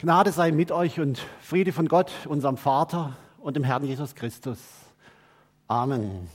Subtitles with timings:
[0.00, 4.60] Gnade sei mit euch und Friede von Gott, unserem Vater und dem Herrn Jesus Christus.
[5.66, 6.28] Amen.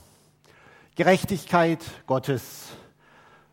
[0.96, 2.72] Gerechtigkeit Gottes.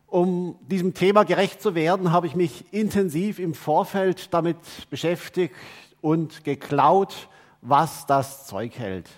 [0.06, 4.58] Um diesem Thema gerecht zu werden, habe ich mich intensiv im Vorfeld damit
[4.90, 5.54] beschäftigt
[6.02, 7.30] und geklaut,
[7.62, 9.08] was das Zeug hält.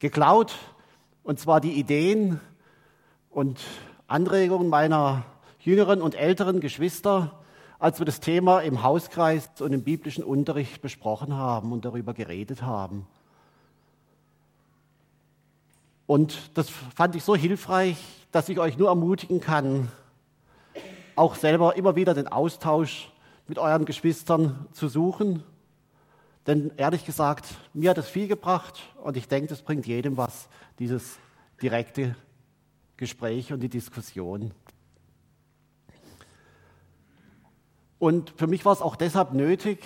[0.00, 0.56] Geklaut,
[1.22, 2.40] und zwar die Ideen
[3.30, 3.60] und
[4.08, 5.22] Anregungen meiner
[5.60, 7.39] jüngeren und älteren Geschwister,
[7.80, 12.62] als wir das Thema im Hauskreis und im biblischen Unterricht besprochen haben und darüber geredet
[12.62, 13.06] haben.
[16.06, 17.96] Und das fand ich so hilfreich,
[18.32, 19.88] dass ich euch nur ermutigen kann,
[21.16, 23.10] auch selber immer wieder den Austausch
[23.48, 25.42] mit euren Geschwistern zu suchen.
[26.46, 30.48] Denn ehrlich gesagt, mir hat es viel gebracht und ich denke, es bringt jedem was,
[30.78, 31.18] dieses
[31.62, 32.14] direkte
[32.96, 34.52] Gespräch und die Diskussion.
[38.00, 39.84] Und für mich war es auch deshalb nötig,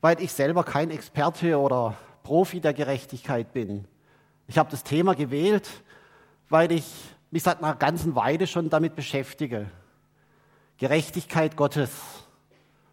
[0.00, 3.86] weil ich selber kein Experte oder Profi der Gerechtigkeit bin.
[4.46, 5.68] Ich habe das Thema gewählt,
[6.48, 6.90] weil ich
[7.30, 9.70] mich seit einer ganzen Weile schon damit beschäftige.
[10.78, 11.90] Gerechtigkeit Gottes.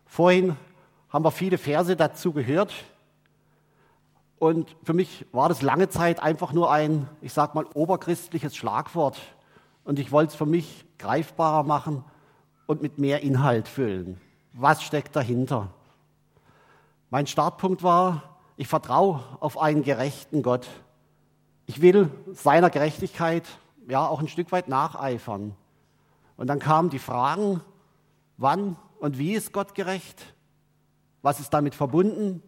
[0.05, 0.57] Vorhin
[1.07, 2.73] haben wir viele Verse dazu gehört.
[4.39, 9.17] Und für mich war das lange Zeit einfach nur ein, ich sag mal, oberchristliches Schlagwort.
[9.85, 12.03] Und ich wollte es für mich greifbarer machen
[12.67, 14.19] und mit mehr Inhalt füllen.
[14.53, 15.69] Was steckt dahinter?
[17.09, 20.67] Mein Startpunkt war, ich vertraue auf einen gerechten Gott.
[21.65, 23.47] Ich will seiner Gerechtigkeit
[23.87, 25.55] ja auch ein Stück weit nacheifern.
[26.37, 27.61] Und dann kamen die Fragen,
[28.37, 30.33] wann und wie ist Gott gerecht?
[31.21, 32.41] Was ist damit verbunden?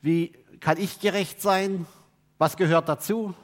[0.00, 1.86] Wie kann ich gerecht sein?
[2.38, 3.34] Was gehört dazu?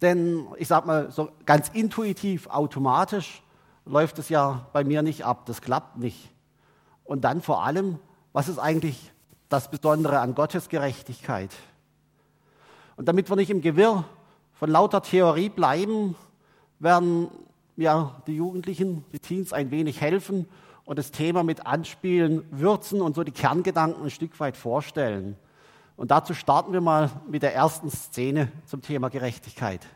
[0.00, 3.42] Denn ich sage mal so ganz intuitiv, automatisch
[3.88, 6.30] läuft es ja bei mir nicht ab, das klappt nicht.
[7.04, 7.98] Und dann vor allem,
[8.32, 9.12] was ist eigentlich
[9.48, 11.50] das Besondere an Gottes Gerechtigkeit?
[12.96, 14.04] Und damit wir nicht im Gewirr
[14.52, 16.16] von lauter Theorie bleiben,
[16.78, 17.28] werden
[17.76, 20.46] ja die Jugendlichen, die Teens ein wenig helfen
[20.84, 25.36] und das Thema mit anspielen, würzen und so die Kerngedanken ein Stück weit vorstellen.
[25.96, 29.86] Und dazu starten wir mal mit der ersten Szene zum Thema Gerechtigkeit.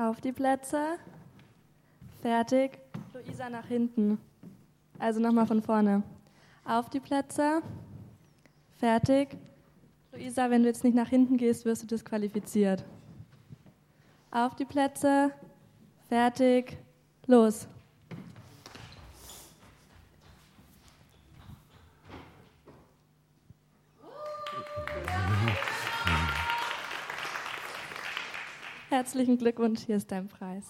[0.00, 0.96] Auf die Plätze.
[2.22, 2.78] Fertig.
[3.12, 4.18] Luisa nach hinten.
[4.98, 6.02] Also nochmal von vorne.
[6.64, 7.60] Auf die Plätze.
[8.78, 9.36] Fertig.
[10.12, 12.82] Luisa, wenn du jetzt nicht nach hinten gehst, wirst du disqualifiziert.
[14.30, 15.32] Auf die Plätze.
[16.08, 16.78] Fertig.
[17.26, 17.68] Los.
[29.10, 30.62] Herzlichen Glückwunsch, hier ist dein Preis.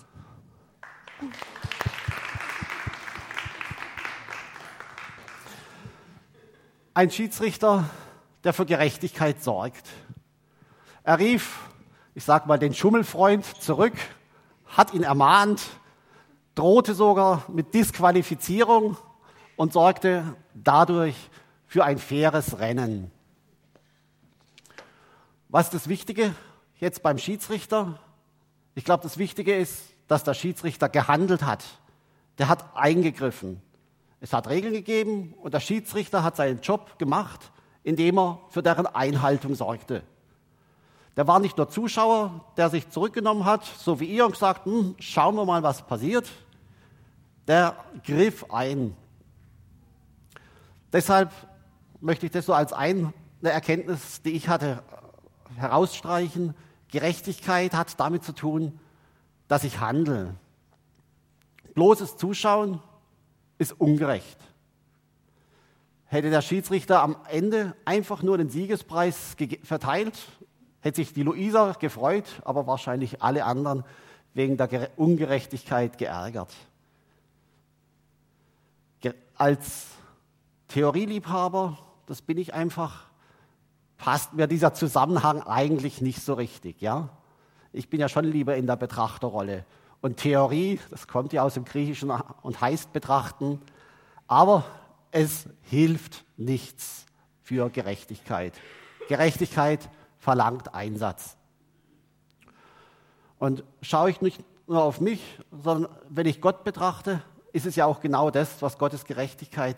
[6.94, 7.84] Ein Schiedsrichter,
[8.42, 9.86] der für Gerechtigkeit sorgt.
[11.02, 11.58] Er rief,
[12.14, 13.92] ich sag mal, den Schummelfreund zurück,
[14.68, 15.60] hat ihn ermahnt,
[16.54, 18.96] drohte sogar mit Disqualifizierung
[19.56, 21.28] und sorgte dadurch
[21.66, 23.10] für ein faires Rennen.
[25.50, 26.34] Was ist das Wichtige
[26.78, 27.98] jetzt beim Schiedsrichter?
[28.80, 31.62] Ich glaube, das Wichtige ist, dass der Schiedsrichter gehandelt hat.
[32.38, 33.60] Der hat eingegriffen.
[34.22, 37.52] Es hat Regeln gegeben und der Schiedsrichter hat seinen Job gemacht,
[37.82, 40.02] indem er für deren Einhaltung sorgte.
[41.14, 44.94] Der war nicht nur Zuschauer, der sich zurückgenommen hat, so wie ihr, und gesagt, hm,
[44.98, 46.30] schauen wir mal, was passiert.
[47.48, 47.76] Der
[48.06, 48.96] griff ein.
[50.90, 51.32] Deshalb
[52.00, 53.12] möchte ich das so als eine
[53.42, 54.82] Erkenntnis, die ich hatte,
[55.56, 56.54] herausstreichen.
[56.90, 58.78] Gerechtigkeit hat damit zu tun,
[59.48, 60.34] dass ich handle.
[61.74, 62.80] Bloßes Zuschauen
[63.58, 64.38] ist ungerecht.
[66.06, 70.18] Hätte der Schiedsrichter am Ende einfach nur den Siegespreis verteilt,
[70.80, 73.84] hätte sich die Luisa gefreut, aber wahrscheinlich alle anderen
[74.34, 76.52] wegen der Ungerechtigkeit geärgert.
[79.36, 79.86] Als
[80.68, 83.09] Theorieliebhaber, das bin ich einfach,
[84.00, 87.10] passt mir dieser Zusammenhang eigentlich nicht so richtig, ja?
[87.72, 89.64] Ich bin ja schon lieber in der Betrachterrolle.
[90.00, 92.10] Und Theorie, das kommt ja aus dem Griechischen
[92.42, 93.60] und heißt betrachten,
[94.26, 94.64] aber
[95.10, 97.04] es hilft nichts
[97.42, 98.54] für Gerechtigkeit.
[99.08, 99.88] Gerechtigkeit
[100.18, 101.36] verlangt Einsatz.
[103.38, 107.22] Und schaue ich nicht nur auf mich, sondern wenn ich Gott betrachte,
[107.52, 109.76] ist es ja auch genau das, was Gottes Gerechtigkeit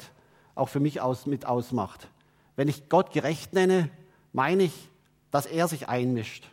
[0.55, 2.09] auch für mich aus, mit ausmacht.
[2.55, 3.91] Wenn ich Gott gerecht nenne,
[4.32, 4.90] meine ich,
[5.31, 6.49] dass er sich einmischt.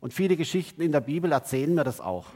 [0.00, 2.26] Und viele Geschichten in der Bibel erzählen mir das auch.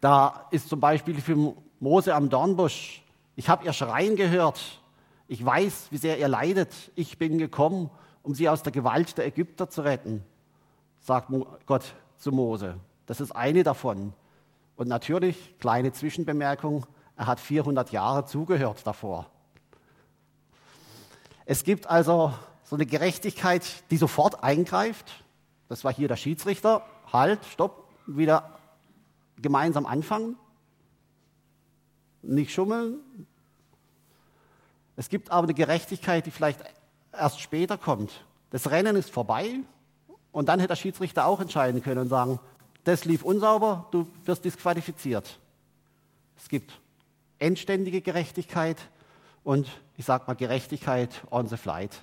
[0.00, 3.02] Da ist zum Beispiel für Mose am Dornbusch,
[3.36, 4.80] ich habe ihr Schreien gehört,
[5.28, 7.90] ich weiß, wie sehr ihr leidet, ich bin gekommen,
[8.22, 10.22] um sie aus der Gewalt der Ägypter zu retten,
[11.00, 11.30] sagt
[11.66, 12.76] Gott zu Mose.
[13.06, 14.12] Das ist eine davon.
[14.76, 16.86] Und natürlich, kleine Zwischenbemerkung,
[17.16, 19.26] er hat 400 Jahre zugehört davor.
[21.46, 22.32] Es gibt also
[22.64, 25.24] so eine Gerechtigkeit, die sofort eingreift.
[25.68, 26.84] Das war hier der Schiedsrichter.
[27.12, 28.58] Halt, stopp, wieder
[29.40, 30.36] gemeinsam anfangen.
[32.22, 33.00] Nicht schummeln.
[34.96, 36.60] Es gibt aber eine Gerechtigkeit, die vielleicht
[37.12, 38.24] erst später kommt.
[38.50, 39.60] Das Rennen ist vorbei
[40.32, 42.38] und dann hätte der Schiedsrichter auch entscheiden können und sagen,
[42.84, 45.38] das lief unsauber, du wirst disqualifiziert.
[46.36, 46.80] Es gibt
[47.38, 48.78] endständige Gerechtigkeit
[49.42, 52.02] und ich sage mal Gerechtigkeit on the flight.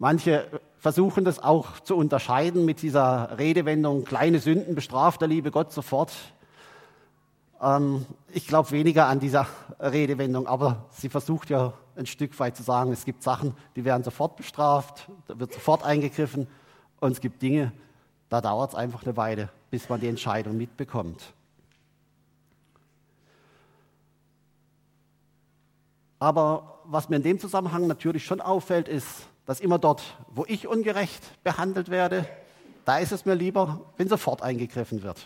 [0.00, 0.48] Manche
[0.78, 6.10] versuchen das auch zu unterscheiden mit dieser Redewendung, kleine Sünden bestraft der liebe Gott sofort.
[7.60, 9.46] Ähm, ich glaube weniger an dieser
[9.78, 14.02] Redewendung, aber sie versucht ja ein Stück weit zu sagen, es gibt Sachen, die werden
[14.02, 16.46] sofort bestraft, da wird sofort eingegriffen
[17.00, 17.70] und es gibt Dinge,
[18.30, 21.34] da dauert es einfach eine Weile, bis man die Entscheidung mitbekommt.
[26.18, 30.68] Aber was mir in dem Zusammenhang natürlich schon auffällt, ist, dass immer dort, wo ich
[30.68, 32.24] ungerecht behandelt werde,
[32.84, 35.20] da ist es mir lieber, wenn sofort eingegriffen wird.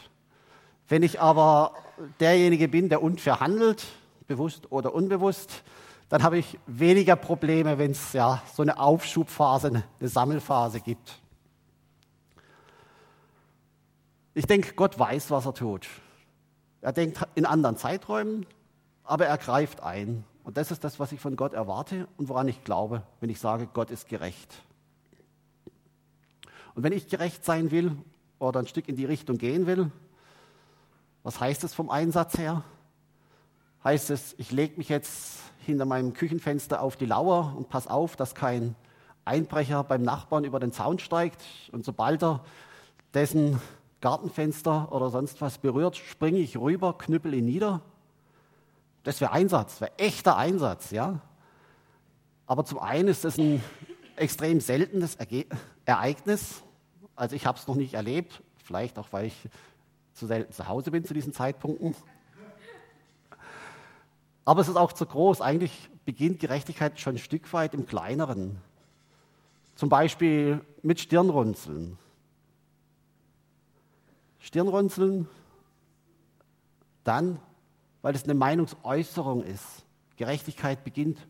[0.89, 1.75] Wenn ich aber
[2.21, 3.85] derjenige bin, der unfair handelt,
[4.27, 5.63] bewusst oder unbewusst,
[6.09, 11.21] dann habe ich weniger Probleme, wenn es ja so eine Aufschubphase, eine Sammelphase gibt.
[14.33, 15.87] Ich denke, Gott weiß, was er tut.
[16.81, 18.47] Er denkt in anderen Zeiträumen,
[19.03, 20.25] aber er greift ein.
[20.45, 23.41] Und das ist das, was ich von Gott erwarte und woran ich glaube, wenn ich
[23.41, 24.55] sage, Gott ist gerecht.
[26.75, 27.97] Und wenn ich gerecht sein will
[28.39, 29.91] oder ein Stück in die Richtung gehen will,
[31.23, 32.63] was heißt es vom Einsatz her?
[33.83, 38.15] Heißt es, ich lege mich jetzt hinter meinem Küchenfenster auf die Lauer und pass auf,
[38.15, 38.75] dass kein
[39.25, 41.43] Einbrecher beim Nachbarn über den Zaun steigt
[41.73, 42.45] und sobald er
[43.15, 43.63] dessen
[44.03, 47.81] Gartenfenster oder sonst was berührt, springe ich rüber, knüppel ihn nieder
[49.05, 51.21] das wäre Einsatz, wäre echter Einsatz, ja.
[52.47, 53.63] Aber zum einen ist das ein
[54.17, 55.47] extrem seltenes Erge
[55.85, 56.63] Ereignis.
[57.15, 59.49] Also ich habe es noch nicht erlebt, vielleicht auch, weil ich
[60.15, 61.95] zu selten zu Hause bin zu diesen Zeitpunkten.
[64.45, 65.41] Aber es ist auch zu groß.
[65.41, 68.59] Eigentlich beginnt Gerechtigkeit schon ein Stück weit im Kleineren.
[69.75, 71.99] Zum Beispiel mit Stirnrunzeln.
[74.39, 75.29] Stirnrunzeln,
[77.03, 77.41] dann
[78.05, 79.87] weil es eine Meinungsäußerung ist.
[80.19, 81.27] Gerechtigkeit beginnt,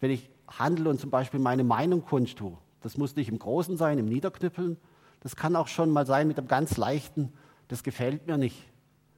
[0.00, 2.56] wenn ich handle und zum Beispiel meine Meinung kundtue.
[2.80, 4.78] Das muss nicht im Großen sein, im Niederknüppeln.
[5.20, 7.30] Das kann auch schon mal sein mit einem ganz leichten,
[7.68, 8.56] das gefällt mir nicht,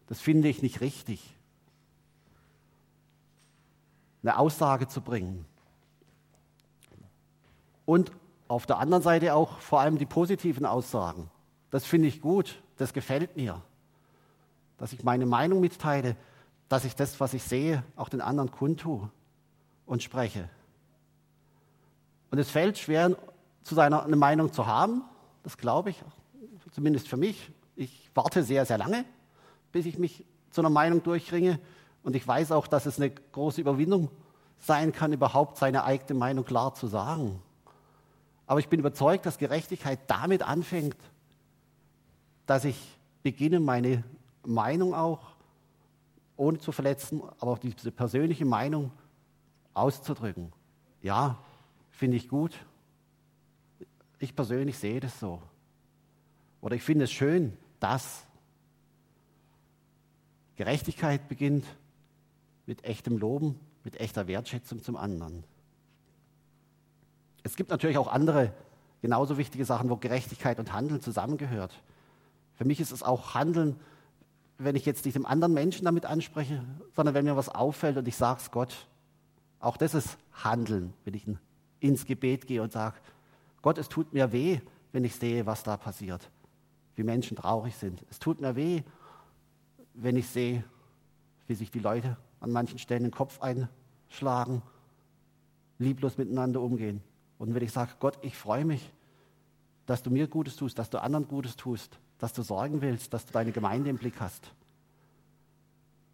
[0.09, 1.37] das finde ich nicht richtig.
[4.25, 5.45] Eine Aussage zu bringen.
[7.85, 8.11] Und
[8.49, 11.31] auf der anderen Seite auch vor allem die positiven Aussagen.
[11.71, 13.63] Das finde ich gut, das gefällt mir.
[14.77, 16.17] Dass ich meine Meinung mitteile,
[16.69, 19.11] dass ich das, was ich sehe, auch den anderen kundtue
[19.87, 20.49] und spreche.
[22.31, 23.17] Und es fällt schwer,
[23.63, 25.03] zu seiner eine Meinung zu haben,
[25.43, 26.03] das glaube ich,
[26.73, 27.51] zumindest für mich.
[27.77, 29.05] Ich warte sehr, sehr lange,
[29.73, 31.59] bis ich mich zu einer Meinung durchringe.
[32.03, 34.11] Und ich weiß auch, dass es eine große Überwindung
[34.59, 37.41] sein kann, überhaupt seine eigene Meinung klar zu sagen.
[38.47, 40.97] Aber ich bin überzeugt, dass Gerechtigkeit damit anfängt,
[42.47, 44.05] dass ich beginne, meine
[44.45, 45.34] Meinung auch
[46.37, 48.91] ohne zu verletzen, aber auch diese persönliche Meinung
[49.73, 50.53] auszudrücken.
[51.03, 51.39] Ja,
[51.91, 52.53] finde ich gut.
[54.19, 55.43] Ich persönlich sehe das so.
[56.61, 58.25] Oder ich finde es schön, dass
[60.57, 61.67] Gerechtigkeit beginnt
[62.67, 65.45] mit echtem Loben, mit echter Wertschätzung zum anderen.
[67.43, 68.55] Es gibt natürlich auch andere
[69.03, 71.83] genauso wichtige Sachen, wo Gerechtigkeit und Handeln zusammengehört.
[72.55, 73.79] Für mich ist es auch Handeln
[74.59, 78.07] wenn ich jetzt nicht dem anderen Menschen damit anspreche, sondern wenn mir was auffällt und
[78.07, 78.89] ich sage es Gott.
[79.59, 81.27] Auch das ist Handeln, wenn ich
[81.81, 82.97] ins Gebet gehe und sage,
[83.63, 84.61] Gott, es tut mir weh,
[84.93, 86.31] wenn ich sehe, was da passiert,
[86.97, 88.05] wie Menschen traurig sind.
[88.11, 88.83] Es tut mir weh,
[89.95, 90.65] wenn ich sehe,
[91.47, 94.63] wie sich die Leute an manchen Stellen den Kopf einschlagen,
[95.79, 97.03] lieblos miteinander umgehen.
[97.39, 98.93] Und wenn ich sage, Gott, ich freue mich,
[99.87, 103.27] dass du mir Gutes tust, dass du anderen Gutes tust, dass du sorgen willst, dass
[103.27, 104.51] du deine Gemeinde im Blick hast.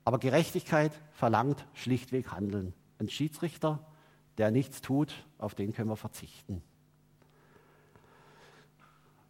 [0.04, 2.74] Aber Gerechtigkeit verlangt schlichtweg Handeln.
[2.98, 3.78] Ein Schiedsrichter,
[4.36, 6.62] der nichts tut, auf den können wir verzichten.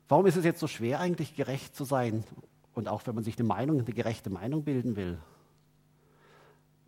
[0.08, 2.25] Warum ist es jetzt so schwer eigentlich gerecht zu sein?
[2.72, 5.18] Und auch wenn man sich eine Meinung, eine gerechte Meinung bilden will.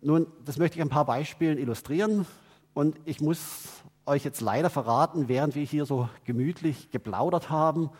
[0.00, 2.25] Nun, das möchte ich ein paar Beispielen illustrieren.
[2.72, 7.90] Und ich muss euch jetzt leider verraten, während wir hier so gemütlich geplaudert haben,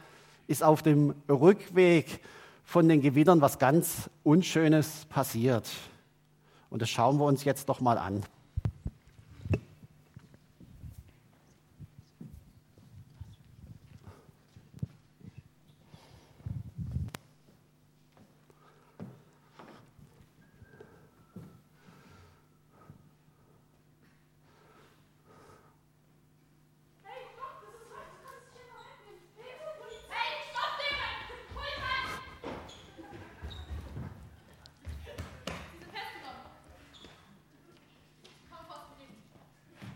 [0.47, 2.21] ist auf dem Rückweg
[2.65, 5.69] von den Gewittern was ganz Unschönes passiert.
[6.71, 8.23] Und das schauen wir uns jetzt doch mal an.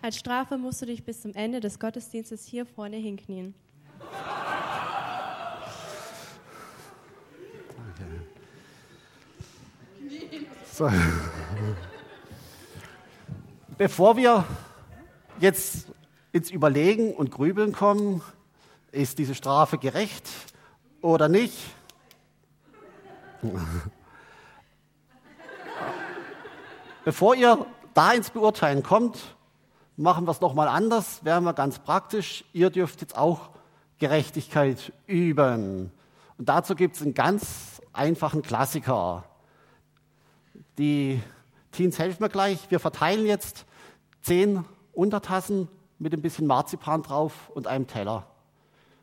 [0.06, 3.56] Als Strafe musst du dich bis zum Ende des Gottesdienstes hier vorne hinknien.
[10.72, 10.88] So.
[13.78, 14.44] Bevor wir
[15.40, 15.88] jetzt
[16.30, 18.22] ins Überlegen und Grübeln kommen,
[18.92, 20.28] ist diese Strafe gerecht
[21.02, 21.58] oder nicht?
[27.04, 29.35] Bevor ihr da ins Beurteilen kommt,
[29.96, 32.44] machen wir es nochmal anders, wären wir ganz praktisch.
[32.52, 33.50] Ihr dürft jetzt auch
[33.98, 35.90] Gerechtigkeit üben.
[36.38, 39.24] Und dazu gibt es einen ganz einfachen Klassiker.
[40.78, 41.22] Die
[41.72, 42.70] Teens helfen mir gleich.
[42.70, 43.64] Wir verteilen jetzt
[44.20, 48.26] zehn Untertassen mit ein bisschen Marzipan drauf und einem Teller.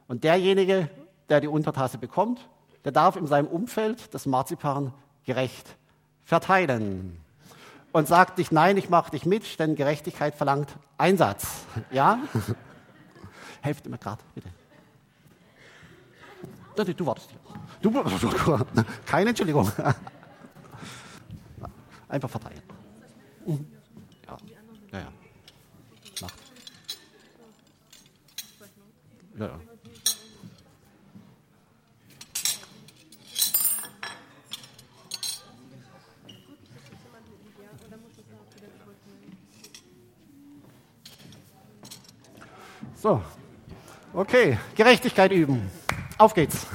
[0.08, 0.90] Und derjenige,
[1.30, 2.48] der die Untertasse bekommt,
[2.86, 4.94] der darf in seinem Umfeld das Marzipan
[5.26, 5.76] gerecht
[6.24, 7.23] verteilen
[7.94, 11.66] und sagt nicht, nein, ich mache dich mit, denn Gerechtigkeit verlangt Einsatz.
[11.92, 12.20] Ja?
[13.62, 14.50] Helft mir gerade, bitte.
[16.96, 17.40] Du wartest hier.
[17.82, 17.92] Du,
[19.06, 19.72] keine Entschuldigung.
[22.10, 22.62] Einfach verteilen.
[23.46, 23.68] Mhm.
[24.26, 24.38] Ja,
[24.92, 25.14] ja, ja.
[26.22, 26.40] Macht.
[29.38, 29.73] Ja, ja.
[43.04, 43.22] So,
[44.14, 45.70] okay, Gerechtigkeit üben.
[46.18, 46.66] Auf geht's.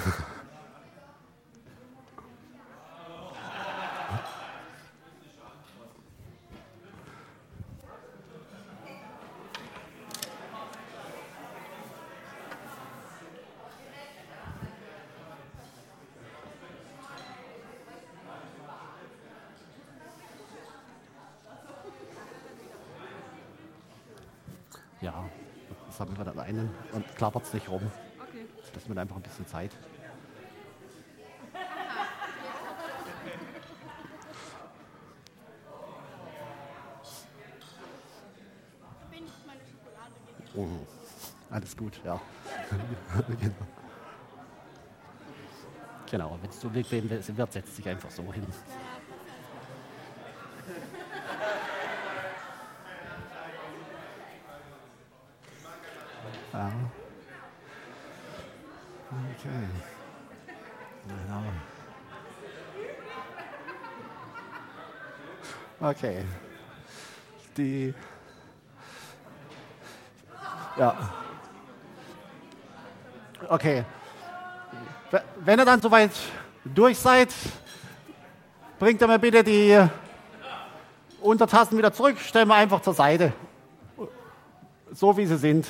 [27.18, 27.82] Klappert es nicht rum.
[28.20, 28.46] Okay.
[28.72, 29.72] Das wird einfach ein bisschen Zeit.
[40.56, 40.66] Oh,
[41.50, 42.20] alles gut, ja.
[43.40, 43.54] genau.
[46.10, 48.46] genau, wenn es zu bequem wird, setzt sich einfach so hin.
[56.52, 56.72] Ja.
[59.10, 59.64] Okay.
[61.08, 61.42] Genau.
[65.80, 66.24] Okay.
[67.56, 67.94] Die.
[70.76, 70.96] Ja.
[73.48, 73.84] Okay.
[75.40, 76.10] Wenn ihr dann soweit
[76.64, 77.32] durch seid,
[78.78, 79.88] bringt ihr mir bitte die
[81.20, 83.32] Untertassen wieder zurück, stellen wir einfach zur Seite.
[84.92, 85.66] So wie sie sind.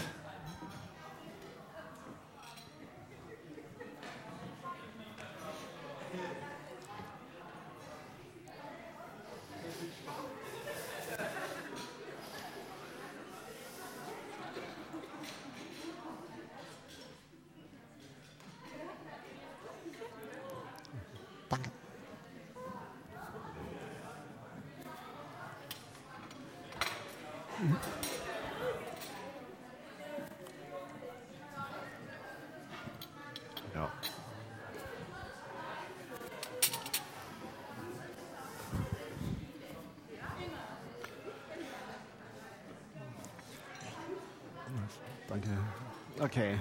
[46.21, 46.59] Okay.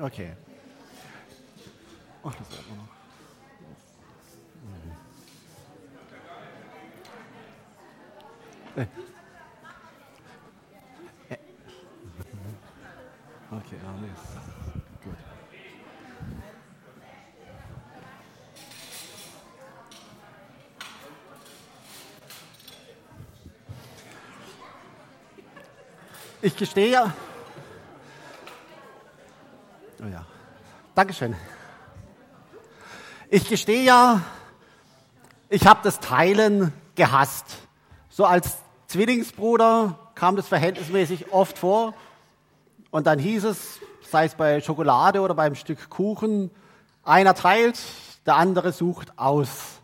[0.00, 0.32] Okay.
[2.24, 2.88] Ach, das wird noch.
[13.50, 14.20] Okay, alles.
[15.04, 15.16] Gut.
[26.40, 27.12] Ich gestehe.
[30.02, 30.26] Oh ja.
[30.94, 31.34] Dankeschön.
[33.30, 34.20] Ich gestehe ja,
[35.48, 37.58] ich habe das Teilen gehasst.
[38.08, 41.94] So als Zwillingsbruder kam das verhältnismäßig oft vor.
[42.90, 43.78] Und dann hieß es,
[44.10, 46.50] sei es bei Schokolade oder beim Stück Kuchen,
[47.04, 47.78] einer teilt,
[48.26, 49.80] der andere sucht aus.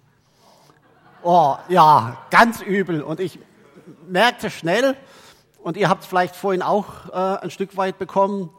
[1.23, 3.03] Oh, ja, ganz übel.
[3.03, 3.39] Und ich
[4.09, 4.97] merkte schnell,
[5.65, 8.51] und ihr habt vielleicht vorhin auch äh, ein Stück weit bekommen,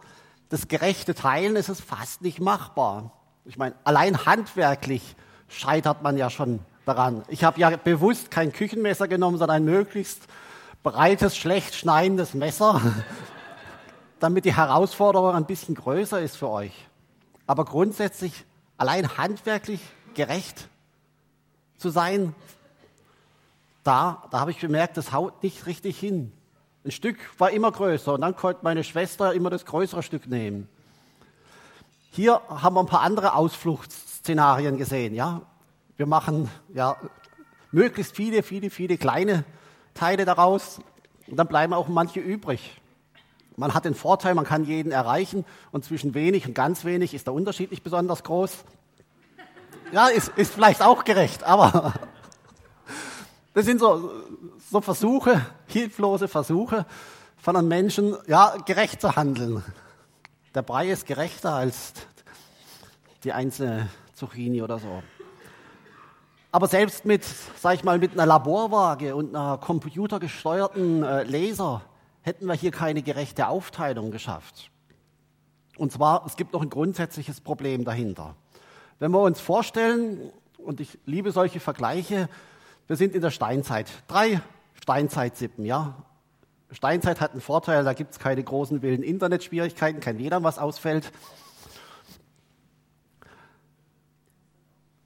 [0.49, 3.11] das gerechte Teilen ist es fast nicht machbar.
[3.45, 5.15] Ich meine, allein handwerklich
[5.47, 7.23] scheitert man ja schon daran.
[7.27, 10.23] Ich habe ja bewusst kein Küchenmesser genommen, sondern ein möglichst
[10.81, 12.81] breites, schlecht schneidendes Messer,
[14.19, 16.87] damit die Herausforderung ein bisschen größer ist für euch.
[17.45, 18.45] Aber grundsätzlich
[18.77, 19.81] allein handwerklich
[20.15, 20.69] gerecht
[21.77, 22.33] zu sein,
[23.83, 26.31] da, da habe ich bemerkt, das haut nicht richtig hin.
[26.85, 30.69] Ein Stück war immer größer und dann konnte meine Schwester immer das größere Stück nehmen.
[32.11, 35.15] Hier haben wir ein paar andere Ausfluchtsszenarien gesehen.
[35.15, 35.41] Ja?
[35.97, 36.95] Wir machen ja,
[37.71, 39.45] möglichst viele, viele, viele kleine
[39.95, 40.79] Teile daraus
[41.25, 42.79] und dann bleiben auch manche übrig.
[43.55, 47.25] Man hat den Vorteil, man kann jeden erreichen und zwischen wenig und ganz wenig ist
[47.25, 48.63] der Unterschied nicht besonders groß.
[49.91, 51.95] Ja, ist, ist vielleicht auch gerecht, aber
[53.55, 54.11] das sind so,
[54.69, 56.85] so Versuche, hilflose Versuche
[57.37, 59.63] von einem Menschen, ja, gerecht zu handeln.
[60.53, 61.93] Der Brei ist gerechter als
[63.23, 65.01] die einzelne Zucchini oder so.
[66.51, 67.23] Aber selbst mit,
[67.61, 71.81] sag ich mal, mit einer Laborwaage und einer computergesteuerten äh, Laser
[72.23, 74.69] hätten wir hier keine gerechte Aufteilung geschafft.
[75.77, 78.35] Und zwar, es gibt noch ein grundsätzliches Problem dahinter.
[78.99, 82.27] Wenn wir uns vorstellen, und ich liebe solche Vergleiche,
[82.87, 83.89] wir sind in der Steinzeit.
[84.07, 84.41] Drei
[84.81, 85.95] Steinzeitsippen, ja.
[86.71, 91.11] Steinzeit hat einen Vorteil, da gibt es keine großen wilden Internetschwierigkeiten, kein WLAN, was ausfällt.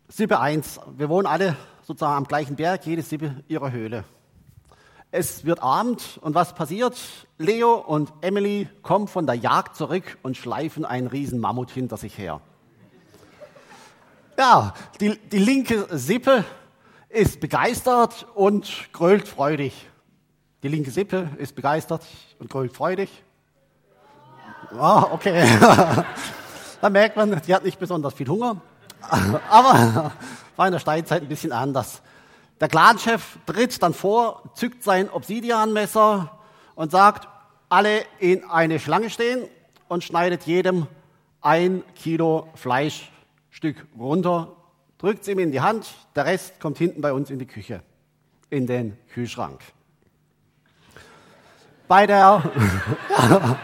[0.07, 0.79] Sippe 1.
[0.97, 4.03] Wir wohnen alle sozusagen am gleichen Berg, jede Sippe ihrer Höhle.
[5.11, 6.95] Es wird Abend und was passiert?
[7.37, 12.17] Leo und Emily kommen von der Jagd zurück und schleifen einen riesen Mammut hinter sich
[12.17, 12.41] her.
[14.37, 16.43] Ja, die, die linke Sippe
[17.10, 19.88] ist begeistert und grölt freudig.
[20.62, 22.06] Die linke Sippe ist begeistert
[22.38, 23.10] und grölt freudig.
[24.78, 25.43] Ah, okay.
[26.82, 28.62] da merkt man, die hat nicht besonders viel Hunger.
[29.50, 30.13] Aber
[30.56, 32.02] war in der Steinzeit ein bisschen anders.
[32.60, 36.38] Der Clanchef tritt dann vor, zückt sein Obsidianmesser
[36.76, 37.28] und sagt,
[37.69, 39.45] alle in eine Schlange stehen
[39.88, 40.88] und schneidet jedem
[41.41, 44.56] ein Kilo Fleischstück runter
[44.99, 47.81] drückt es ihm in die Hand, der Rest kommt hinten bei uns in die Küche,
[48.49, 49.62] in den Kühlschrank.
[51.88, 52.43] Bei der,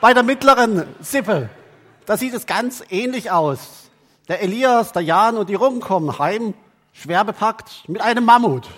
[0.00, 1.50] bei der mittleren Sippe,
[2.06, 3.90] da sieht es ganz ähnlich aus.
[4.28, 6.54] Der Elias, der Jan und die Rum kommen heim,
[6.92, 8.68] schwer bepackt, mit einem Mammut.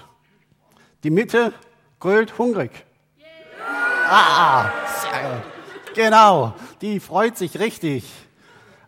[1.04, 1.52] Die Mitte
[2.00, 2.70] grölt hungrig.
[4.10, 4.70] Ah,
[5.02, 5.42] sehr,
[5.94, 8.10] genau, die freut sich richtig.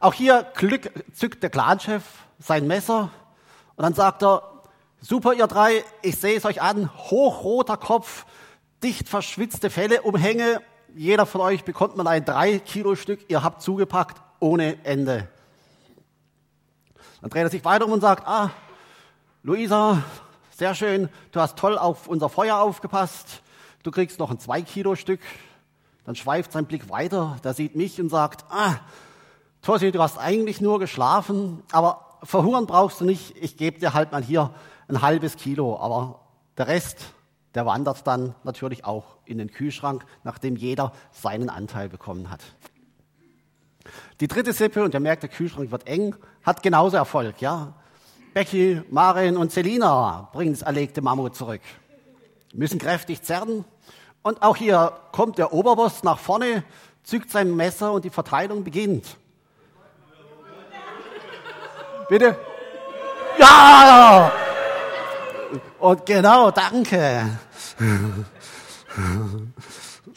[0.01, 2.03] Auch hier Glück zückt der Clanchef
[2.41, 3.11] sein Messer
[3.77, 4.43] und dann sagt er,
[5.01, 8.27] super ihr drei, ich sehe es euch an, hochroter Kopf,
[8.83, 10.61] dicht verschwitzte Felle, Umhänge,
[10.95, 15.29] jeder von euch bekommt mal ein drei Kilo Stück, ihr habt zugepackt ohne Ende.
[17.21, 18.51] Dann dreht er sich weiter um und sagt, ah,
[19.43, 20.03] Luisa,
[20.57, 23.43] sehr schön, du hast toll auf unser Feuer aufgepasst,
[23.83, 25.21] du kriegst noch ein zwei Kilo Stück.
[26.07, 28.77] Dann schweift sein Blick weiter, der sieht mich und sagt, ah,
[29.63, 34.13] Tossi, du hast eigentlich nur geschlafen, aber verhungern brauchst du nicht, ich gebe dir halt
[34.13, 34.53] mal hier
[34.89, 36.21] ein halbes Kilo, aber
[36.57, 37.15] der Rest,
[37.55, 42.41] der wandert dann natürlich auch in den Kühlschrank, nachdem jeder seinen Anteil bekommen hat.
[44.21, 47.75] Die dritte Sippe, und ihr merkt, der Kühlschrank wird eng, hat genauso Erfolg, ja.
[48.35, 51.63] Becky, Marin und Selina bringen das erlegte Mammut zurück,
[52.53, 53.65] müssen kräftig zerren.
[54.23, 56.63] Und auch hier kommt der Oberboss nach vorne,
[57.03, 59.17] zückt sein Messer und die Verteilung beginnt.
[62.11, 62.37] Bitte?
[63.39, 64.33] Ja!
[65.79, 67.39] Und genau, danke.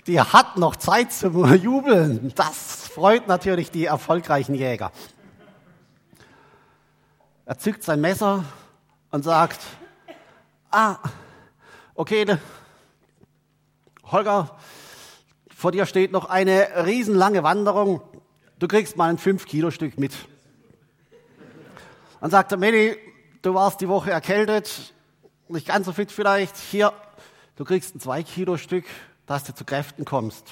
[0.07, 2.33] Die hat noch Zeit zum Jubeln.
[2.35, 4.91] Das freut natürlich die erfolgreichen Jäger.
[7.45, 8.43] Er zückt sein Messer
[9.11, 9.59] und sagt,
[10.71, 10.95] ah,
[11.93, 12.25] okay,
[14.11, 14.57] Holger,
[15.55, 18.01] vor dir steht noch eine riesenlange Wanderung.
[18.57, 20.13] Du kriegst mal ein 5-Kilo-Stück mit.
[22.23, 22.97] Dann sagt er, Meli,
[23.41, 24.93] du warst die Woche erkältet,
[25.49, 26.55] nicht ganz so fit vielleicht.
[26.55, 26.93] Hier,
[27.57, 28.85] du kriegst ein 2-Kilo-Stück,
[29.25, 30.47] dass du zu Kräften kommst.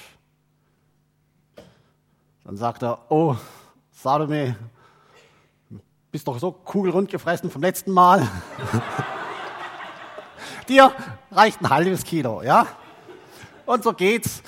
[2.44, 3.36] Dann sagt er, oh,
[3.90, 4.54] Salome,
[6.10, 8.28] bist doch so kugelrund gefressen vom letzten Mal.
[10.68, 10.92] Dir
[11.30, 12.66] reicht ein halbes Kilo, ja?
[13.64, 14.42] Und so geht's.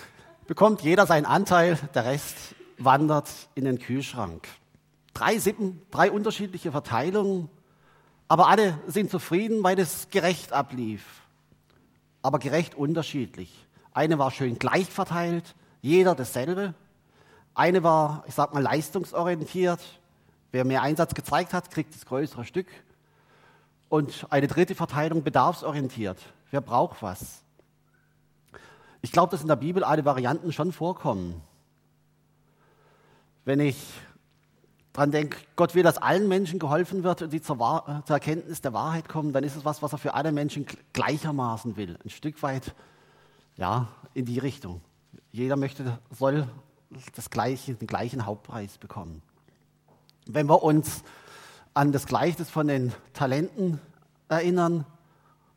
[0.47, 2.37] Bekommt jeder seinen Anteil, der Rest
[2.77, 4.47] wandert in den Kühlschrank.
[5.15, 7.49] Drei Sippen, drei unterschiedliche Verteilungen,
[8.29, 11.05] aber alle sind zufrieden, weil es gerecht ablief.
[12.23, 13.67] Aber gerecht unterschiedlich.
[13.93, 16.75] Eine war schön gleich verteilt, jeder dasselbe.
[17.55, 19.81] Eine war, ich sag mal, leistungsorientiert.
[20.51, 22.67] Wer mehr Einsatz gezeigt hat, kriegt das größere Stück.
[23.89, 26.19] Und eine dritte Verteilung bedarfsorientiert.
[26.51, 27.43] Wer braucht was?
[29.03, 31.41] Ich glaube, dass in der Bibel alle Varianten schon vorkommen.
[33.45, 33.77] Wenn ich
[34.95, 38.63] dran denke, Gott will, dass allen Menschen geholfen wird und die zur, Wahr zur, Erkenntnis
[38.63, 41.99] der Wahrheit kommen, dann ist es was, was er für alle Menschen gleichermaßen will.
[42.03, 42.75] Ein Stück weit,
[43.57, 44.81] ja, in die Richtung.
[45.33, 46.49] Jeder möchte, soll
[47.17, 49.21] das gleiche, den gleichen Hauptpreis bekommen.
[50.27, 51.03] Wenn wir uns
[51.75, 53.81] an das Gleichnis von den Talenten
[54.29, 54.87] erinnern,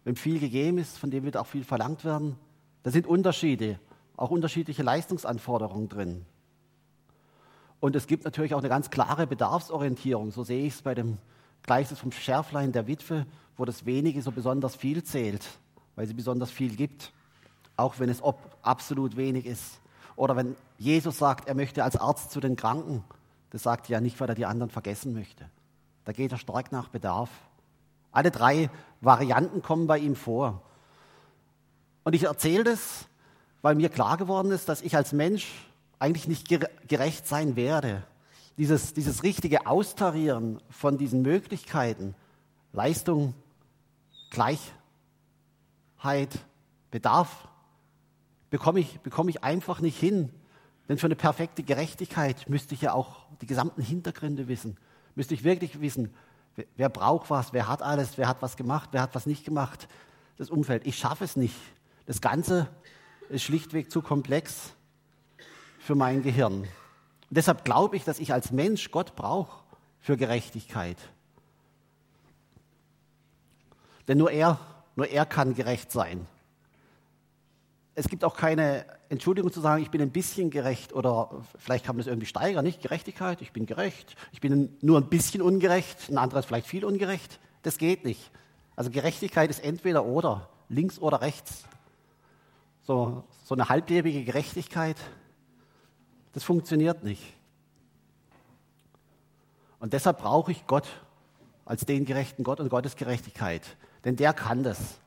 [0.04, 2.38] wenn viel gegeben ist, von dem wird auch viel verlangt werden,
[2.82, 3.80] da sind Unterschiede,
[4.16, 6.26] auch unterschiedliche Leistungsanforderungen drin.
[7.80, 10.32] Und es gibt natürlich auch eine ganz klare Bedarfsorientierung.
[10.32, 11.18] So sehe ich es bei dem
[11.64, 15.46] Gleichnis vom Schärflein der Witwe, wo das Wenige so besonders viel zählt,
[15.96, 17.12] weil sie besonders viel gibt,
[17.76, 18.22] auch wenn es
[18.62, 19.80] absolut wenig ist.
[20.16, 23.04] Oder wenn Jesus sagt, er möchte als Arzt zu den Kranken,
[23.52, 25.50] das sagt er ja nicht, weil er die anderen vergessen möchte.
[26.06, 27.30] Da geht er stark nach Bedarf.
[28.12, 28.70] Alle drei
[29.02, 30.62] Varianten kommen bei ihm vor.
[32.04, 33.06] Und ich erzähle das,
[33.62, 35.68] weil mir klar geworden ist, dass ich als Mensch
[36.00, 36.48] eigentlich nicht
[36.88, 38.04] gerecht sein werde.
[38.58, 42.16] Dieses, dieses richtige Austarieren von diesen Möglichkeiten,
[42.74, 43.34] Leistung,
[44.30, 44.70] Gleichheit,
[46.92, 47.48] Bedarf,
[48.50, 50.30] bekomme ich, bekomme ich einfach nicht hin.
[50.90, 54.78] Denn für eine perfekte Gerechtigkeit müsste ich ja auch die gesamten Hintergründe wissen.
[55.16, 56.14] Müsste ich wirklich wissen,
[56.56, 59.44] wer, wer braucht was, wer hat alles, wer hat was gemacht, wer hat was nicht
[59.44, 59.88] gemacht.
[60.38, 60.86] Das Umfeld.
[60.86, 61.56] Ich schaffe es nicht.
[62.06, 62.70] Das Ganze
[63.30, 64.74] ist schlichtweg zu komplex
[65.88, 66.62] für mein Gehirn.
[66.62, 66.68] Und
[67.32, 69.64] deshalb glaube ich, dass ich als Mensch Gott brauche
[70.00, 70.98] für Gerechtigkeit.
[74.08, 74.60] Denn nur er,
[74.96, 76.28] nur er kann gerecht sein
[78.00, 81.96] es gibt auch keine Entschuldigung zu sagen, ich bin ein bisschen gerecht oder vielleicht kann
[81.96, 82.80] man das irgendwie steigern, nicht?
[82.80, 86.86] Gerechtigkeit, ich bin gerecht, ich bin nur ein bisschen ungerecht, ein anderer ist vielleicht viel
[86.86, 87.40] ungerecht.
[87.64, 88.30] Das geht nicht.
[88.76, 91.64] Also Gerechtigkeit ist entweder oder, links oder rechts.
[92.84, 94.98] So, so eine halblebige Gerechtigkeit,
[96.38, 97.34] das funktioniert nicht.
[99.80, 100.88] Und deshalb brauche ich Gott
[101.66, 103.64] als den gerechten Gott und Gottes Gerechtigkeit,
[104.06, 105.00] denn der kann das.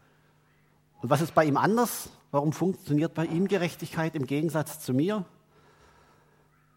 [1.00, 2.10] Und was ist bei ihm anders?
[2.32, 5.24] Warum funktioniert bei ihm Gerechtigkeit im Gegensatz zu mir?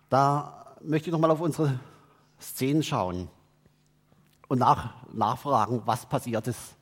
[0.09, 1.79] Da möchte ich nochmal auf unsere
[2.39, 3.29] Szenen schauen
[4.49, 6.75] und nach, nachfragen, was passiert ist.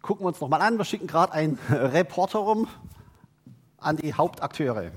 [0.00, 0.78] Gucken wir uns nochmal an.
[0.78, 2.66] Wir schicken gerade einen Reporter rum
[3.76, 4.90] an die Hauptakteure.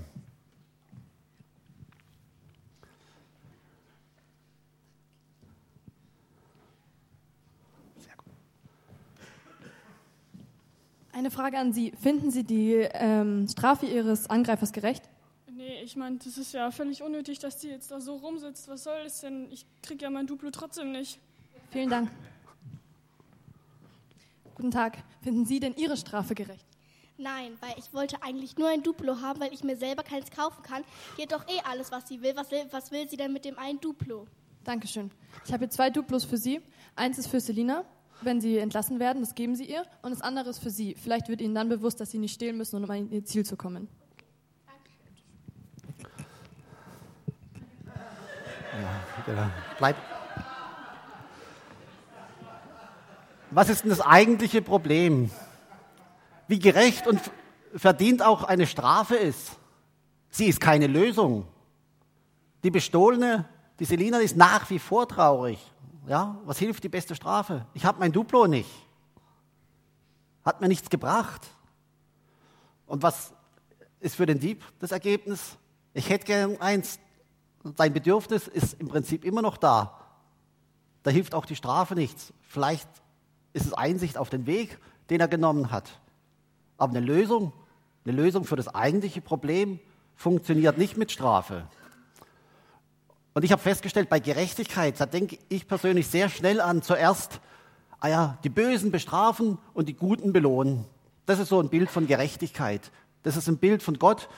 [11.16, 11.94] Eine Frage an Sie.
[12.02, 15.02] Finden Sie die ähm, Strafe Ihres Angreifers gerecht?
[15.50, 18.68] Nee, ich meine, das ist ja völlig unnötig, dass die jetzt da so rumsitzt.
[18.68, 19.50] Was soll das denn?
[19.50, 21.18] Ich kriege ja mein Duplo trotzdem nicht.
[21.72, 22.12] Vielen Dank.
[24.56, 24.98] Guten Tag.
[25.22, 26.66] Finden Sie denn Ihre Strafe gerecht?
[27.18, 30.64] Nein, weil ich wollte eigentlich nur ein Duplo haben, weil ich mir selber keins kaufen
[30.64, 30.84] kann.
[31.18, 32.36] Die hat doch eh alles, was sie will.
[32.36, 34.28] Was will, was will sie denn mit dem einen Duplo?
[34.66, 35.10] Dankeschön.
[35.46, 36.60] Ich habe hier zwei Duplos für Sie.
[36.94, 37.86] Eins ist für Selina
[38.22, 39.86] wenn sie entlassen werden, das geben sie ihr.
[40.02, 40.96] Und das andere ist für sie.
[40.96, 43.56] Vielleicht wird ihnen dann bewusst, dass sie nicht stehlen müssen, um an ihr Ziel zu
[43.56, 43.88] kommen.
[49.28, 49.96] Ja, bleib.
[53.52, 55.32] Was ist denn das eigentliche Problem?
[56.48, 57.20] Wie gerecht und
[57.76, 59.58] verdient auch eine Strafe ist.
[60.30, 61.48] Sie ist keine Lösung.
[62.64, 63.46] Die Bestohlene,
[63.80, 65.60] die Selina, ist nach wie vor traurig.
[66.08, 67.66] Ja, was hilft die beste Strafe?
[67.74, 68.70] Ich habe mein Duplo nicht.
[70.44, 71.48] Hat mir nichts gebracht.
[72.86, 73.34] Und was
[74.00, 75.58] ist für den Dieb das Ergebnis?
[75.94, 77.00] Ich hätte gern eins.
[77.78, 80.00] Sein Bedürfnis ist im Prinzip immer noch da.
[81.02, 82.34] Da hilft auch die Strafe nichts.
[82.48, 82.90] Vielleicht
[83.54, 84.78] ist es Einsicht auf den Weg,
[85.10, 86.00] den er genommen hat.
[86.78, 87.54] Aber eine Lösung
[88.06, 89.80] Eine Lösung für das eigentliche Problem
[90.16, 91.68] funktioniert nicht mit Strafe.
[93.36, 97.42] Und ich habe festgestellt, bei Gerechtigkeit, da denke ich persönlich sehr schnell an zuerst,
[98.00, 100.86] ah ja, die Bösen bestrafen und die Guten belohnen.
[101.26, 102.92] Das ist so ein Bild von Gerechtigkeit.
[103.24, 104.30] Das ist ein Bild von Gott,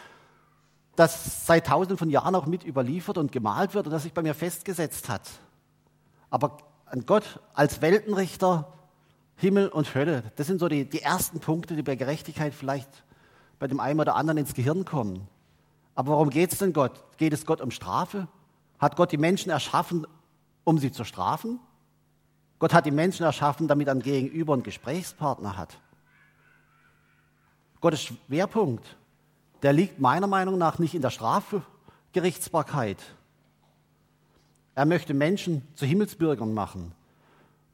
[0.95, 4.23] das seit tausenden von Jahren auch mit überliefert und gemalt wird und das sich bei
[4.23, 5.29] mir festgesetzt hat.
[6.31, 6.57] Aber
[6.87, 8.73] an Gott als Weltenrichter,
[9.35, 12.89] Himmel und Hölle, das sind so die, die ersten Punkte, die bei Gerechtigkeit vielleicht
[13.59, 15.27] bei dem einen oder anderen ins Gehirn kommen.
[15.93, 16.93] Aber worum geht es denn Gott?
[17.17, 18.27] Geht es Gott um Strafe?
[18.79, 20.05] Hat Gott die Menschen erschaffen,
[20.63, 21.59] um sie zu strafen?
[22.59, 25.79] Gott hat die Menschen erschaffen, damit er ein Gegenüber einen Gesprächspartner hat.
[27.81, 28.97] Gottes Schwerpunkt,
[29.61, 32.97] der liegt meiner Meinung nach nicht in der Strafgerichtsbarkeit.
[34.75, 36.93] Er möchte Menschen zu Himmelsbürgern machen.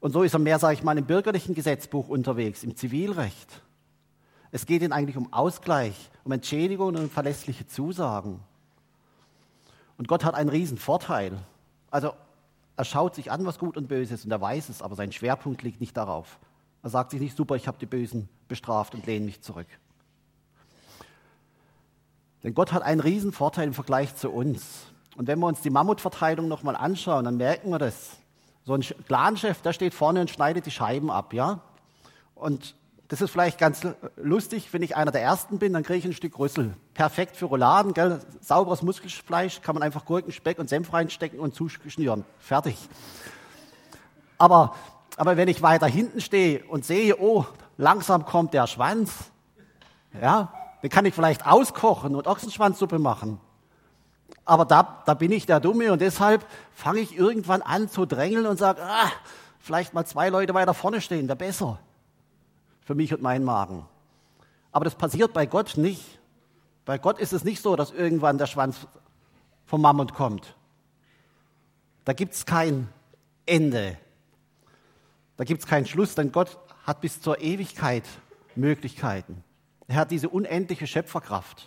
[0.00, 3.62] Und so ist er mehr, sage ich mal, im bürgerlichen Gesetzbuch unterwegs, im Zivilrecht.
[4.50, 8.40] Es geht ihm eigentlich um Ausgleich, um Entschädigung und verlässliche Zusagen.
[9.96, 11.38] Und Gott hat einen riesen Vorteil.
[11.90, 12.12] Also
[12.76, 15.12] er schaut sich an, was gut und böse ist und er weiß es, aber sein
[15.12, 16.38] Schwerpunkt liegt nicht darauf.
[16.82, 19.68] Er sagt sich nicht, super, ich habe die Bösen bestraft und lehne mich zurück.
[22.42, 24.86] Denn Gott hat einen riesen Vorteil im Vergleich zu uns.
[25.16, 28.18] Und wenn wir uns die Mammutverteilung nochmal anschauen, dann merken wir das.
[28.64, 31.60] So ein Clanchef, der steht vorne und schneidet die Scheiben ab, ja?
[32.34, 32.74] Und
[33.14, 33.82] das ist vielleicht ganz
[34.16, 36.74] lustig, wenn ich einer der Ersten bin, dann kriege ich ein Stück Rüssel.
[36.94, 38.18] Perfekt für Rouladen, gell?
[38.40, 42.24] sauberes Muskelfleisch, kann man einfach Gurken, Speck und Senf reinstecken und zuschnüren.
[42.40, 42.76] Fertig.
[44.36, 44.74] Aber,
[45.16, 47.46] aber wenn ich weiter hinten stehe und sehe, oh,
[47.76, 49.12] langsam kommt der Schwanz,
[50.20, 53.38] ja, dann kann ich vielleicht auskochen und Ochsenschwanzsuppe machen.
[54.44, 58.46] Aber da, da bin ich der Dumme und deshalb fange ich irgendwann an zu drängeln
[58.46, 59.12] und sage, ah,
[59.60, 61.78] vielleicht mal zwei Leute weiter vorne stehen, wäre besser
[62.84, 63.86] für mich und meinen Magen.
[64.72, 66.20] Aber das passiert bei Gott nicht.
[66.84, 68.86] Bei Gott ist es nicht so, dass irgendwann der Schwanz
[69.64, 70.54] vom Mammut kommt.
[72.04, 72.88] Da gibt es kein
[73.46, 73.96] Ende.
[75.36, 78.04] Da gibt es keinen Schluss, denn Gott hat bis zur Ewigkeit
[78.54, 79.42] Möglichkeiten.
[79.86, 81.66] Er hat diese unendliche Schöpferkraft.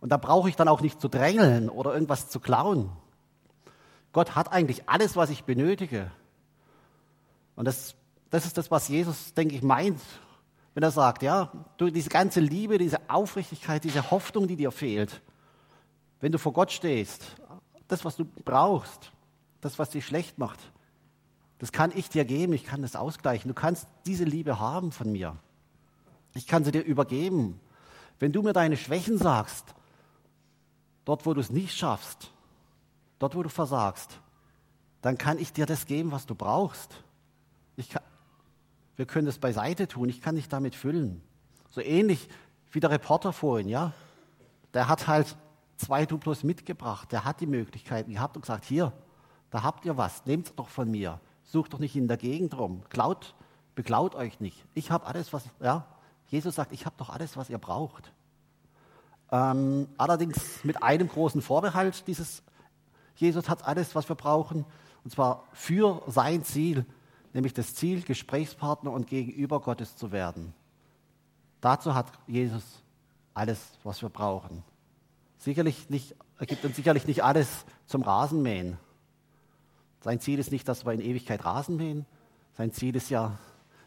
[0.00, 2.90] Und da brauche ich dann auch nicht zu drängeln oder irgendwas zu klauen.
[4.12, 6.10] Gott hat eigentlich alles, was ich benötige.
[7.56, 7.94] Und das
[8.34, 10.00] das ist das, was Jesus, denke ich, meint,
[10.74, 15.20] wenn er sagt, ja, du, diese ganze Liebe, diese Aufrichtigkeit, diese Hoffnung, die dir fehlt,
[16.18, 17.36] wenn du vor Gott stehst,
[17.86, 19.12] das, was du brauchst,
[19.60, 20.58] das, was dich schlecht macht,
[21.60, 23.46] das kann ich dir geben, ich kann das ausgleichen.
[23.46, 25.36] Du kannst diese Liebe haben von mir.
[26.34, 27.60] Ich kann sie dir übergeben.
[28.18, 29.76] Wenn du mir deine Schwächen sagst,
[31.04, 32.32] dort, wo du es nicht schaffst,
[33.20, 34.18] dort, wo du versagst,
[35.02, 36.96] dann kann ich dir das geben, was du brauchst.
[37.76, 38.02] Ich kann,
[38.96, 40.08] wir können es beiseite tun.
[40.08, 41.20] Ich kann dich damit füllen.
[41.70, 42.28] So ähnlich
[42.70, 43.92] wie der Reporter vorhin, ja.
[44.72, 45.36] Der hat halt
[45.76, 47.10] zwei Duplos mitgebracht.
[47.12, 48.92] Der hat die Möglichkeiten gehabt und gesagt, hier,
[49.50, 50.24] da habt ihr was.
[50.26, 51.20] Nehmt es doch von mir.
[51.44, 52.82] Sucht doch nicht in der Gegend rum.
[52.88, 53.34] Klaut,
[53.74, 54.64] beklaut euch nicht.
[54.74, 55.86] Ich habe alles, was, ja.
[56.28, 58.12] Jesus sagt, ich habe doch alles, was ihr braucht.
[59.30, 62.42] Ähm, allerdings mit einem großen Vorbehalt dieses,
[63.16, 64.64] Jesus hat alles, was wir brauchen,
[65.04, 66.86] und zwar für sein Ziel,
[67.34, 70.54] nämlich das Ziel, Gesprächspartner und Gegenüber Gottes zu werden.
[71.60, 72.82] Dazu hat Jesus
[73.34, 74.62] alles, was wir brauchen.
[75.38, 78.78] Sicherlich nicht, er gibt uns sicherlich nicht alles zum Rasenmähen.
[80.00, 82.06] Sein Ziel ist nicht, dass wir in Ewigkeit Rasen mähen.
[82.54, 83.36] Sein Ziel ist ja,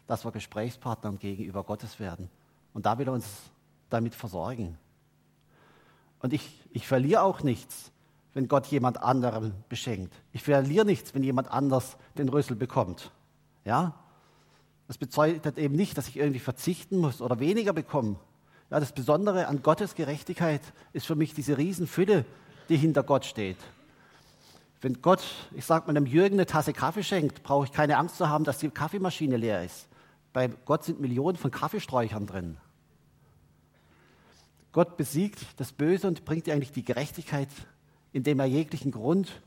[0.06, 2.30] dass wir Gesprächspartner und Gegenüber Gottes werden.
[2.74, 3.26] Und da will er uns
[3.88, 4.76] damit versorgen.
[6.20, 7.92] Und ich, ich verliere auch nichts,
[8.34, 10.12] wenn Gott jemand anderen beschenkt.
[10.32, 13.12] Ich verliere nichts, wenn jemand anders den Rüssel bekommt.
[13.64, 13.94] Ja?
[14.86, 18.16] Das bedeutet eben nicht, dass ich irgendwie verzichten muss oder weniger bekomme.
[18.70, 20.60] Ja, das Besondere an Gottes Gerechtigkeit
[20.92, 22.24] ist für mich diese Riesenfülle,
[22.68, 23.56] die hinter Gott steht.
[24.80, 28.16] Wenn Gott, ich sage mal, einem Jürgen eine Tasse Kaffee schenkt, brauche ich keine Angst
[28.16, 29.88] zu haben, dass die Kaffeemaschine leer ist.
[30.32, 32.58] Bei Gott sind Millionen von Kaffeesträuchern drin.
[34.72, 37.48] Gott besiegt das Böse und bringt dir eigentlich die Gerechtigkeit,
[38.12, 39.42] indem er jeglichen Grund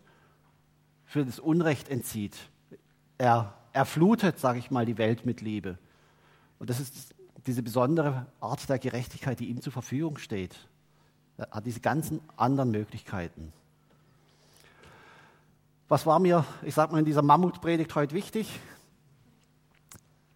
[1.06, 2.36] für das Unrecht entzieht.
[3.17, 5.78] Er er flutet, sage ich mal, die Welt mit Liebe.
[6.60, 7.16] Und das ist
[7.48, 10.56] diese besondere Art der Gerechtigkeit, die ihm zur Verfügung steht.
[11.38, 13.52] Er hat diese ganzen anderen Möglichkeiten.
[15.88, 18.60] Was war mir, ich sage mal, in dieser Mammutpredigt heute wichtig?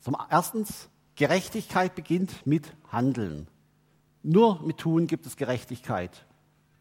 [0.02, 3.48] Zum erstens, Gerechtigkeit beginnt mit Handeln.
[4.22, 6.26] Nur mit Tun gibt es Gerechtigkeit.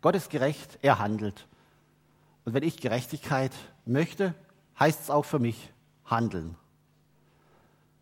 [0.01, 1.47] Gott ist gerecht, er handelt.
[2.45, 3.53] Und wenn ich Gerechtigkeit
[3.87, 4.35] möchte,
[4.79, 5.73] heißt es auch für mich,
[6.05, 6.57] handeln.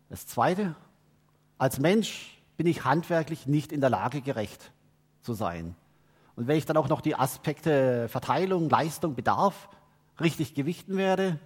[0.09, 0.75] Das Zweite,
[1.57, 4.71] als Mensch bin ich handwerklich nicht in der Lage, gerecht
[5.21, 5.75] zu sein.
[6.35, 9.69] Und wenn ich dann auch noch die Aspekte Verteilung, Leistung, Bedarf
[10.19, 11.39] richtig gewichten werde,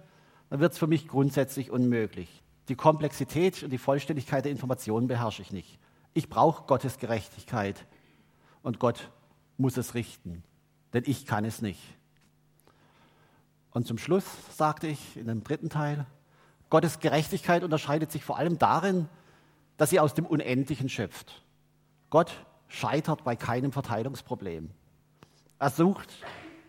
[0.50, 2.42] dann wird es für mich grundsätzlich unmöglich.
[2.68, 5.78] Die Komplexität und die Vollständigkeit der Informationen beherrsche ich nicht.
[6.14, 7.86] Ich brauche Gottes Gerechtigkeit
[8.62, 9.10] und Gott
[9.56, 10.42] muss es richten,
[10.92, 11.82] denn ich kann es nicht.
[13.70, 14.24] Und zum Schluss
[14.56, 16.06] sagte ich in dem dritten Teil,
[16.70, 19.08] Gottes Gerechtigkeit unterscheidet sich vor allem darin,
[19.76, 21.42] dass sie aus dem Unendlichen schöpft.
[22.10, 22.32] Gott
[22.68, 24.70] scheitert bei keinem Verteilungsproblem.
[25.58, 26.08] Er sucht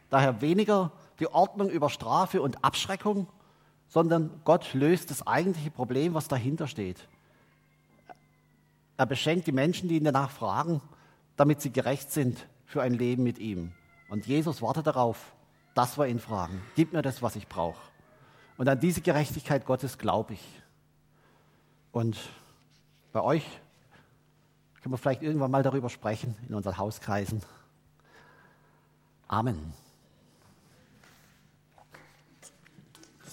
[0.10, 3.28] daher weniger die Ordnung über Strafe und Abschreckung,
[3.88, 7.08] sondern Gott löst das eigentliche Problem, was dahinter steht.
[8.98, 10.82] Er beschenkt die Menschen, die ihn danach fragen,
[11.36, 13.72] damit sie gerecht sind für ein Leben mit ihm.
[14.10, 15.34] Und Jesus wartet darauf,
[15.74, 16.62] dass wir ihn fragen.
[16.76, 17.80] Gib mir das, was ich brauche.
[18.60, 20.62] Und an diese Gerechtigkeit Gottes glaube ich.
[21.94, 22.20] Und
[23.14, 23.46] bei euch
[24.82, 27.42] können wir vielleicht irgendwann mal darüber sprechen in unseren Hauskreisen.
[29.30, 29.72] Amen.